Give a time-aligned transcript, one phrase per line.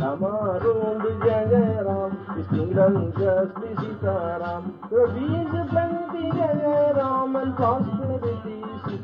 [0.00, 2.12] Ramarum Jagaram,
[2.48, 8.09] Singram Jaspi Sitaram, Ravi's Banti Jagaram, and Prosper.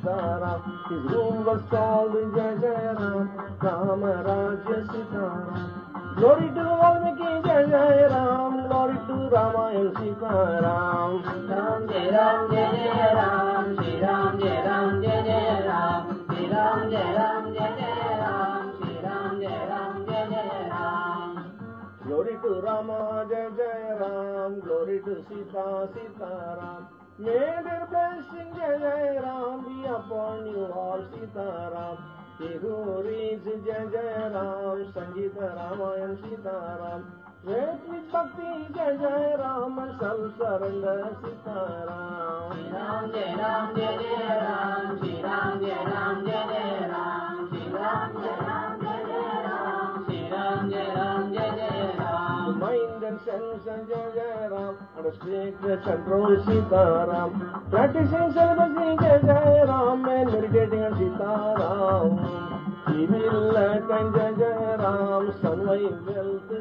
[0.07, 3.29] Sitaram तीन वर्षाल जय जय राम
[3.65, 11.17] राम राज सीताराम लोरी टू वाल जय जय राम लोरी टू रामायण सीताराम।
[11.51, 16.89] राम जय राम जय जय राम, श्री राम जय राम जय जय राम, श्री राम
[16.91, 21.35] जय राम जय जय राम, श्री राम जय राम जय जय राम।
[22.07, 26.87] ग्लोरी टू रामा जय जय राम ग्लोरी टू सीता सीताराम
[27.21, 31.95] जय जय रामीवाल सीताराम
[32.41, 37.01] जय जय राम संगीत रामायण सीताराम
[38.13, 40.71] भक्ती जय जय राम संसर
[41.13, 42.07] सीताराम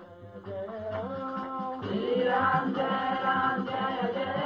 [0.45, 4.36] जय जय राम श्री राम जय राम जय जय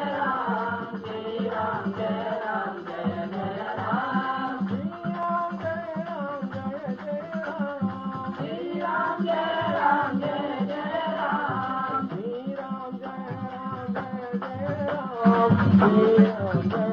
[15.82, 16.91] Thank you.